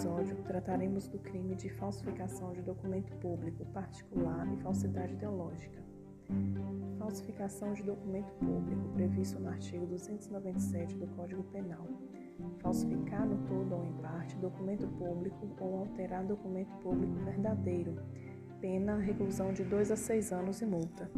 [0.00, 5.78] episódio, trataremos do crime de falsificação de documento público particular e falsidade ideológica.
[6.98, 11.86] Falsificação de documento público, previsto no artigo 297 do Código Penal.
[12.60, 17.96] Falsificar no todo ou em parte documento público ou alterar documento público verdadeiro.
[18.58, 21.10] Pena reclusão de 2 a 6 anos e multa.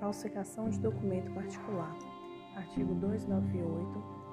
[0.00, 1.94] Falsificação de documento particular.
[2.56, 4.25] Artigo 298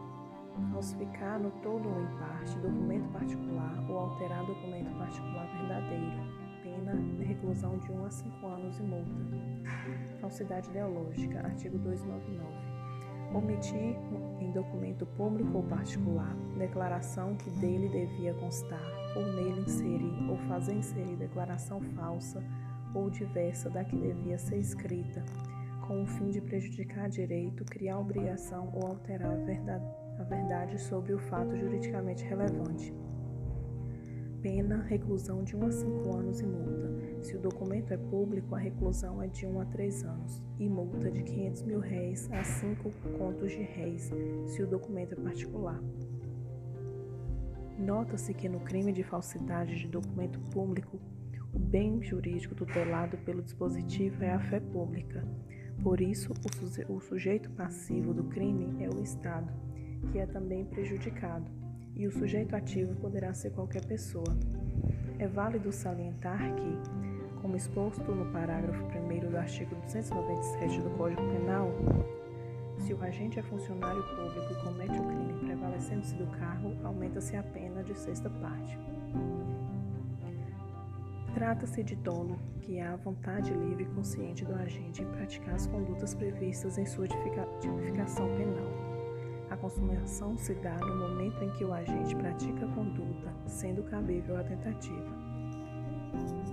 [0.71, 7.23] falsificar no todo ou em parte documento particular ou alterar documento particular verdadeiro, pena de
[7.23, 9.11] reclusão de 1 a 5 anos e multa.
[10.19, 12.73] Falsidade ideológica, artigo 299.
[13.33, 13.95] Omitir
[14.39, 18.83] em documento público ou particular declaração que dele devia constar,
[19.15, 22.43] ou nele inserir ou fazer inserir declaração falsa
[22.93, 25.23] ou diversa da que devia ser escrita,
[25.87, 31.13] com o fim de prejudicar direito, criar obrigação ou alterar a verdade a verdade sobre
[31.13, 32.93] o fato juridicamente relevante.
[34.41, 37.23] Pena, reclusão de 1 a 5 anos e multa.
[37.23, 41.09] Se o documento é público, a reclusão é de 1 a 3 anos e multa
[41.09, 44.11] de 500 mil réis a 5 contos de réis,
[44.47, 45.81] se o documento é particular.
[47.79, 50.99] Nota-se que no crime de falsidade de documento público,
[51.53, 55.25] o bem jurídico tutelado pelo dispositivo é a fé pública.
[55.81, 56.33] Por isso,
[56.89, 59.51] o sujeito passivo do crime é o Estado
[60.11, 61.45] que é também prejudicado,
[61.95, 64.37] e o sujeito ativo poderá ser qualquer pessoa.
[65.19, 71.69] É válido salientar que, como exposto no parágrafo 1 do artigo 297 do Código Penal,
[72.79, 77.43] se o agente é funcionário público e comete o crime prevalecendo-se do cargo, aumenta-se a
[77.43, 78.77] pena de sexta parte.
[81.33, 86.13] Trata-se de dolo que há vontade livre e consciente do agente em praticar as condutas
[86.13, 88.42] previstas em sua tipificação penal.
[89.63, 94.43] Consumação se dá no momento em que o agente pratica a conduta, sendo cabível a
[94.43, 95.09] tentativa.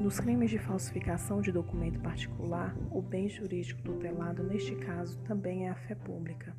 [0.00, 5.70] Nos crimes de falsificação de documento particular, o bem jurídico tutelado, neste caso, também é
[5.70, 6.54] a fé pública.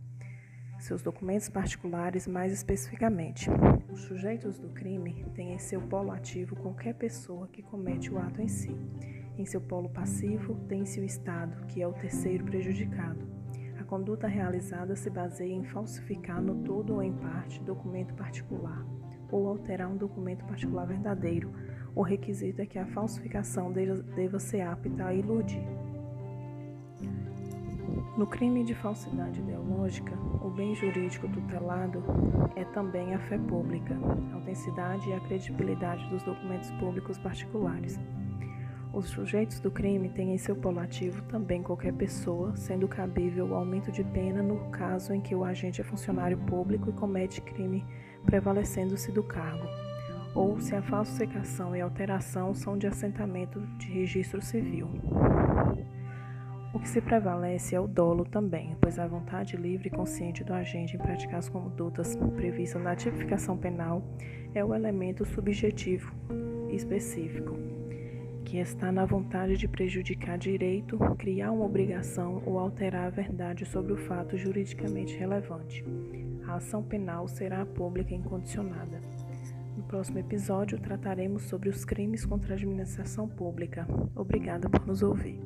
[0.78, 3.50] Seus documentos particulares, mais especificamente.
[3.90, 8.42] Os sujeitos do crime têm em seu polo ativo qualquer pessoa que comete o ato
[8.42, 8.76] em si.
[9.38, 13.41] Em seu polo passivo, tem-se o Estado, que é o terceiro prejudicado
[13.92, 18.86] conduta realizada se baseia em falsificar no todo ou em parte documento particular
[19.30, 21.52] ou alterar um documento particular verdadeiro.
[21.94, 25.62] O requisito é que a falsificação deva ser apta a iludir.
[28.18, 32.02] No crime de falsidade ideológica, o bem jurídico tutelado
[32.56, 33.94] é também a fé pública,
[34.32, 38.00] a autenticidade e a credibilidade dos documentos públicos particulares.
[38.94, 43.56] Os sujeitos do crime têm em seu polo ativo também qualquer pessoa, sendo cabível o
[43.56, 47.86] aumento de pena no caso em que o agente é funcionário público e comete crime
[48.26, 49.66] prevalecendo-se do cargo,
[50.36, 54.90] ou se a falsificação e alteração são de assentamento de registro civil.
[56.74, 60.54] O que se prevalece é o dolo também, pois a vontade livre e consciente do
[60.54, 64.04] agente em praticar as condutas previstas na tipificação penal
[64.54, 66.14] é o elemento subjetivo
[66.70, 67.81] específico
[68.46, 73.94] que está na vontade de prejudicar direito, criar uma obrigação ou alterar a verdade sobre
[73.94, 75.84] o fato juridicamente relevante.
[76.48, 79.00] A ação penal será pública incondicionada.
[79.76, 83.88] No próximo episódio, trataremos sobre os crimes contra a administração pública.
[84.16, 85.40] Obrigada por nos ouvir.